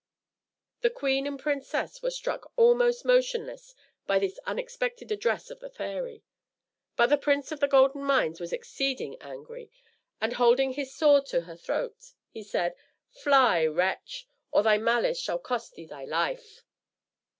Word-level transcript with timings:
The 0.79 0.89
queen 0.89 1.27
and 1.27 1.37
princess 1.39 2.01
were 2.01 2.09
struck 2.09 2.51
almost 2.55 3.05
motionless 3.05 3.75
by 4.07 4.17
this 4.17 4.39
unexpected 4.47 5.11
address 5.11 5.51
of 5.51 5.59
the 5.59 5.69
fairy; 5.69 6.23
but 6.95 7.11
the 7.11 7.19
Prince 7.19 7.51
of 7.51 7.59
the 7.59 7.67
Golden 7.67 8.03
Mines 8.03 8.39
was 8.39 8.51
exceeding 8.51 9.15
angry, 9.21 9.69
and 10.19 10.33
holding 10.33 10.73
his 10.73 10.91
sword 10.95 11.27
to 11.27 11.41
her 11.41 11.55
throat, 11.55 12.13
he 12.31 12.41
said, 12.41 12.73
"Fly, 13.11 13.63
wretch! 13.67 14.27
or 14.49 14.63
thy 14.63 14.79
malice 14.79 15.19
shall 15.19 15.37
cost 15.37 15.75
thee 15.75 15.85
thy 15.85 16.05
life." 16.05 16.63